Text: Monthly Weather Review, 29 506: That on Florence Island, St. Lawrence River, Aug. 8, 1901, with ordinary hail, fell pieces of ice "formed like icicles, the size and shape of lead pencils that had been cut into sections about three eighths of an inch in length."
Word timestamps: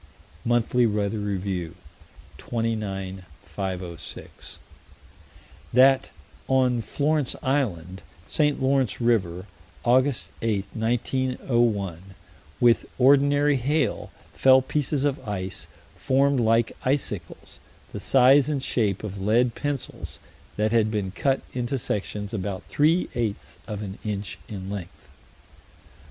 Monthly 0.43 0.87
Weather 0.87 1.19
Review, 1.19 1.75
29 2.39 3.23
506: 3.43 4.57
That 5.71 6.09
on 6.47 6.81
Florence 6.81 7.35
Island, 7.43 8.01
St. 8.25 8.59
Lawrence 8.59 8.99
River, 8.99 9.45
Aug. 9.85 10.29
8, 10.41 10.65
1901, 10.73 11.99
with 12.59 12.89
ordinary 12.97 13.57
hail, 13.57 14.09
fell 14.33 14.63
pieces 14.63 15.03
of 15.03 15.19
ice 15.29 15.67
"formed 15.95 16.39
like 16.39 16.75
icicles, 16.83 17.59
the 17.91 17.99
size 17.99 18.49
and 18.49 18.63
shape 18.63 19.03
of 19.03 19.21
lead 19.21 19.53
pencils 19.53 20.17
that 20.57 20.71
had 20.71 20.89
been 20.89 21.11
cut 21.11 21.41
into 21.53 21.77
sections 21.77 22.33
about 22.33 22.63
three 22.63 23.07
eighths 23.13 23.59
of 23.67 23.83
an 23.83 23.99
inch 24.03 24.39
in 24.49 24.67
length." 24.67 25.09